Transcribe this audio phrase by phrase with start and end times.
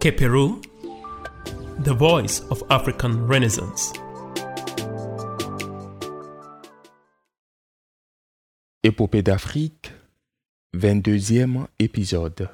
[0.00, 0.62] Keperu,
[1.82, 3.92] the voice of African Renaissance.
[8.84, 9.90] Épopée d'Afrique,
[10.76, 12.48] 22e épisode.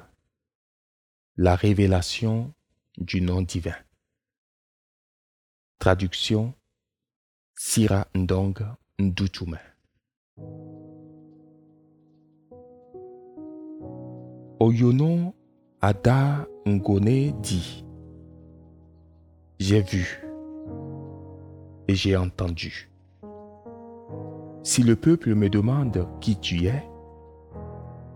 [1.37, 2.51] La révélation
[2.97, 3.77] du nom divin.
[5.77, 6.55] Traduction
[7.53, 8.55] Sira Ndong
[8.97, 9.59] Nduchume.
[14.59, 15.35] Oyono
[15.87, 17.85] Ada Ngone dit
[19.59, 20.25] J'ai vu
[21.87, 22.89] et j'ai entendu.
[24.63, 26.83] Si le peuple me demande qui tu es,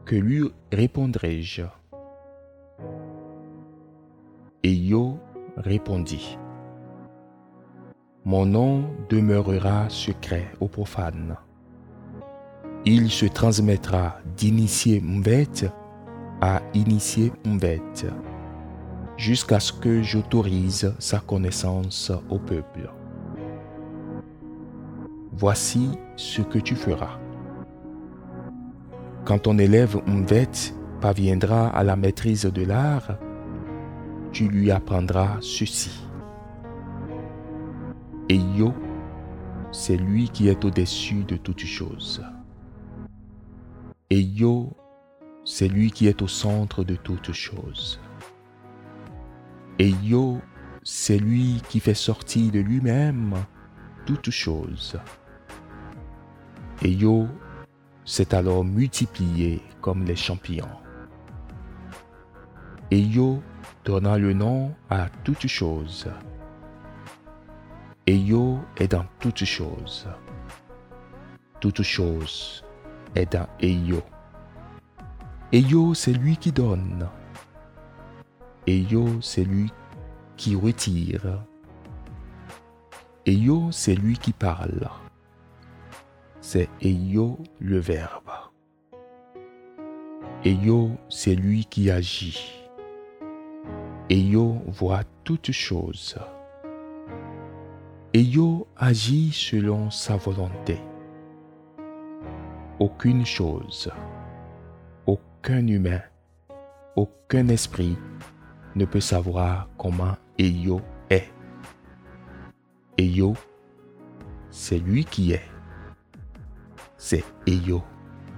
[0.05, 1.61] que lui répondrai-je
[4.63, 5.19] Et Yo
[5.55, 6.39] répondit
[8.25, 11.37] Mon nom demeurera secret aux profanes.
[12.85, 15.69] Il se transmettra d'initié Mvet
[16.41, 17.81] à initier Mvet
[19.17, 22.89] jusqu'à ce que j'autorise sa connaissance au peuple.
[25.33, 27.19] Voici ce que tu feras.
[29.25, 33.17] Quand ton élève Mvet parviendra à la maîtrise de l'art,
[34.31, 35.91] tu lui apprendras ceci.
[38.29, 38.73] Et Yo,
[39.71, 42.23] c'est lui qui est au-dessus de toutes choses.
[44.09, 44.71] Et Yo,
[45.43, 47.99] c'est lui qui est au centre de toutes choses.
[49.79, 49.93] Et
[50.83, 53.35] c'est lui qui fait sortir de lui-même
[54.05, 54.97] toutes choses.
[56.81, 56.97] Et
[58.05, 60.65] s'est alors multiplié comme les champignons.
[62.91, 63.41] Et Yo
[63.85, 66.07] donna le nom à toutes choses.
[68.07, 68.17] Et
[68.77, 70.07] est dans toutes choses.
[71.59, 72.63] Toute chose
[73.13, 74.01] est dans Eyo.
[75.51, 77.09] Eyo, c'est lui qui donne.
[78.67, 79.73] Eyo, c'est lui
[80.37, 81.43] qui retire.
[83.25, 84.87] Eyo, c'est lui qui parle.
[86.39, 88.29] C'est Eyo le Verbe.
[90.45, 92.69] Eyo, c'est lui qui agit.
[94.11, 96.15] Eyo voit toutes choses.
[98.13, 100.77] Eyo agit selon sa volonté.
[102.79, 103.91] Aucune chose,
[105.39, 106.01] aucun humain,
[106.97, 107.97] aucun esprit
[108.75, 111.29] ne peut savoir comment Eyo est.
[112.97, 113.35] Eyo,
[114.49, 115.49] c'est lui qui est.
[116.97, 117.81] C'est Eyo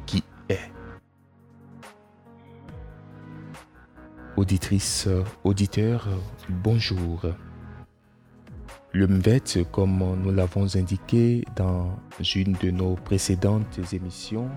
[0.06, 0.72] qui est.
[4.38, 5.10] Auditrice,
[5.44, 6.08] auditeur,
[6.50, 7.26] bonjour.
[8.94, 11.98] Le MVET, comme nous l'avons indiqué dans
[12.36, 14.52] une de nos précédentes émissions,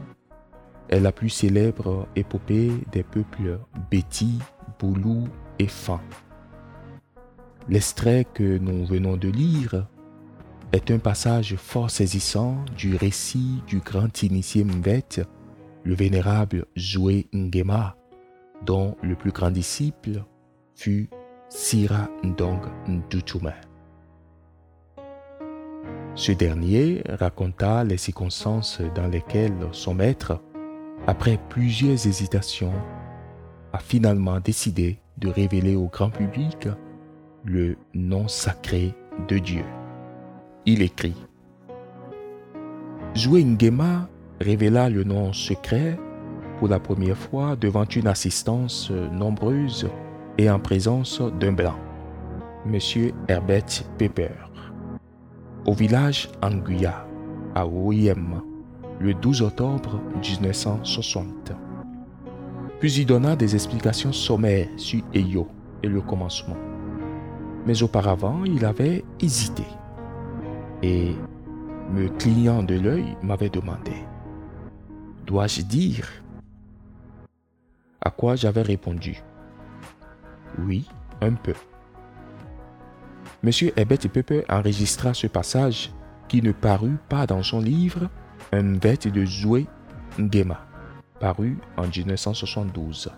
[0.89, 3.59] est la plus célèbre épopée des peuples
[3.91, 4.39] Béti,
[4.78, 5.28] Boulou
[5.59, 6.00] et Fan.
[7.69, 9.87] L'extrait que nous venons de lire
[10.72, 15.25] est un passage fort saisissant du récit du grand initié Mvet,
[15.84, 17.97] le vénérable Joué Ngema,
[18.65, 20.25] dont le plus grand disciple
[20.75, 21.09] fut
[21.49, 23.53] Sira Ndong Nduchume.
[26.16, 30.41] Ce dernier raconta les circonstances dans lesquelles son maître,
[31.06, 32.72] après plusieurs hésitations,
[33.72, 36.69] a finalement décidé de révéler au grand public
[37.44, 38.94] le nom sacré
[39.28, 39.65] de Dieu.
[40.66, 41.15] Il écrit
[43.16, 44.09] Ngema
[44.41, 45.98] révéla le nom secret
[46.59, 49.88] pour la première fois devant une assistance nombreuse
[50.38, 51.76] et en présence d'un blanc,
[52.66, 52.78] M.
[53.28, 53.65] Herbert
[53.98, 54.31] Pepper,
[55.66, 57.06] au village Anguilla,
[57.54, 58.41] à Oyem,
[59.00, 61.53] le 12 octobre 1960.
[62.81, 65.49] Puis il donna des explications sommaires sur Eyo
[65.82, 66.56] et le commencement.
[67.66, 69.65] Mais auparavant, il avait hésité
[70.83, 71.15] et,
[71.93, 73.93] me clignant de l'œil, m'avait demandé
[75.27, 76.09] Dois-je dire
[78.00, 79.22] À quoi j'avais répondu?
[80.59, 80.87] Oui,
[81.21, 81.54] un peu.
[83.42, 85.91] Monsieur Herbert Pepper enregistra ce passage
[86.28, 88.09] qui ne parut pas dans son livre
[88.52, 89.66] Un vête de Joué
[90.18, 90.64] Ngema,
[91.18, 93.10] paru en 1972.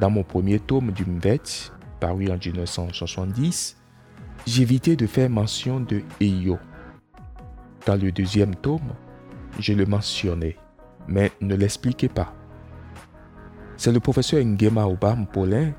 [0.00, 1.70] Dans mon premier tome du Mvet,
[2.00, 3.76] paru en 1970,
[4.46, 6.58] j'évitais de faire mention de Eyo.
[7.86, 8.94] Dans le deuxième tome,
[9.58, 10.56] je le mentionnais,
[11.06, 12.34] mais ne l'expliquais pas.
[13.76, 15.72] C'est le professeur Ngema Obam Paulin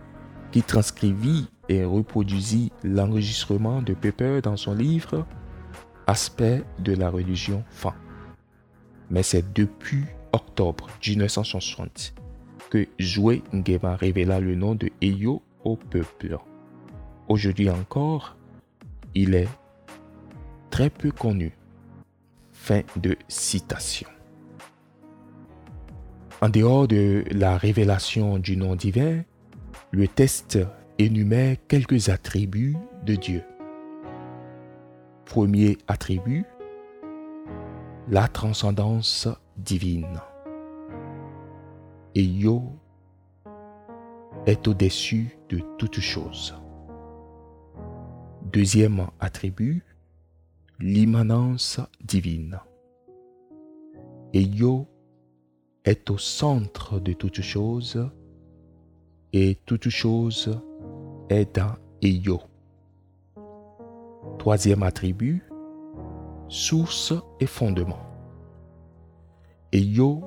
[0.51, 5.25] qui transcrivit et reproduisit l'enregistrement de Pepper dans son livre
[6.05, 8.05] Aspect de la religion Fan.
[9.10, 10.04] Mais c'est depuis
[10.34, 12.13] octobre 1960
[12.69, 16.38] que Joué Ngema révéla le nom de Eyo au peuple.
[17.28, 18.36] Aujourd'hui encore,
[19.13, 19.48] il est
[20.69, 21.54] très peu connu.
[22.52, 24.07] Fin de citation.
[26.42, 29.22] En dehors de la révélation du nom divin,
[29.92, 30.60] le test
[31.00, 32.75] énumère quelques attributs
[33.06, 33.44] de Dieu.
[35.25, 36.46] Premier attribut,
[38.10, 40.22] la transcendance divine.
[42.13, 42.63] Et Yo
[44.46, 46.56] est au-dessus de toute chose.
[48.52, 49.84] Deuxième attribut,
[50.80, 52.60] l'immanence divine.
[54.34, 54.88] Et Yo
[55.84, 58.10] est au centre de toute chose
[59.34, 60.60] et toute chose
[61.30, 62.40] est dans Eyo.
[64.40, 65.44] Troisième attribut,
[66.47, 68.00] source et fondement.
[69.71, 70.24] Eyo,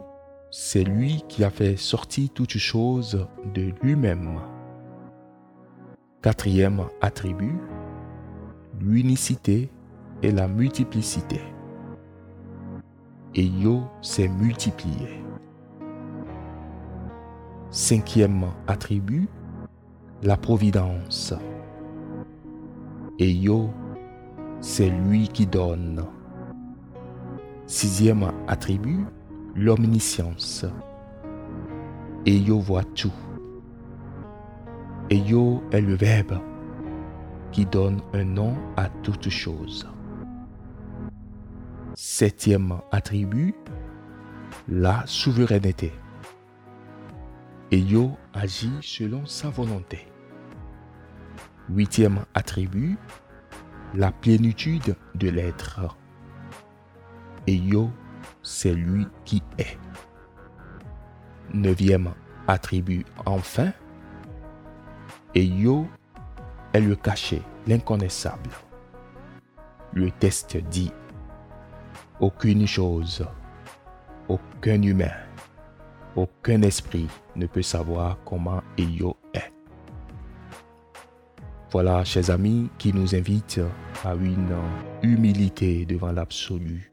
[0.51, 4.41] c'est lui qui a fait sortir toute chose de lui-même.
[6.23, 7.59] Quatrième attribut,
[8.81, 9.71] l'unicité
[10.23, 11.41] et la multiplicité.
[13.35, 15.23] Eyo s'est multiplié.
[17.71, 19.29] Cinquième attribut,
[20.23, 21.35] la providence.
[23.19, 23.71] Et Yo,
[24.61, 26.05] c'est lui qui donne.
[27.67, 29.05] Sixième attribut,
[29.55, 30.65] l'omniscience.
[32.27, 33.13] Et Yo voit tout.
[35.11, 36.41] Et Yo est le Verbe
[37.53, 39.89] qui donne un nom à toute chose.
[41.95, 43.55] Septième attribut,
[44.69, 45.93] la souveraineté
[47.71, 50.07] et Yo agit selon sa volonté.
[51.69, 52.97] Huitième attribut,
[53.95, 55.97] la plénitude de l'être.
[57.47, 57.91] Et Yo,
[58.43, 59.79] c'est lui qui est.
[61.53, 62.13] Neuvième
[62.47, 63.73] attribut, enfin,
[65.35, 65.87] et Yo
[66.73, 68.51] est le caché, l'inconnaissable.
[69.95, 70.93] Le test dit,
[72.21, 73.27] aucune chose,
[74.29, 75.13] aucun humain
[76.19, 77.07] aucun esprit
[77.37, 79.18] ne peut savoir comment Eyo est.
[81.71, 83.61] Voilà, chers amis, qui nous invite
[84.03, 84.57] à une
[85.03, 86.91] humilité devant l'absolu.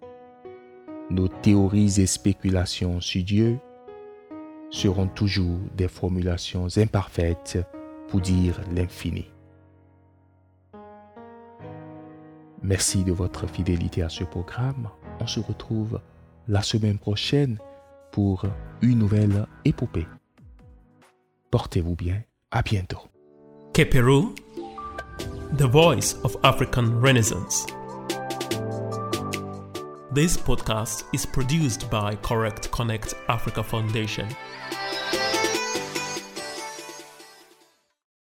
[1.09, 3.59] Nos théories et spéculations sur Dieu
[4.71, 7.57] seront toujours des formulations imparfaites
[8.09, 9.31] pour dire l'infini.
[12.61, 14.89] Merci de votre fidélité à ce programme.
[15.21, 16.01] On se retrouve
[16.49, 17.59] la semaine prochaine
[18.11, 18.43] pour
[18.81, 20.07] une nouvelle épopée.
[21.49, 23.03] Portez-vous bien, à bientôt.
[25.57, 27.65] The voice of African Renaissance.
[30.11, 34.27] This podcast is produced by Correct Connect Africa Foundation.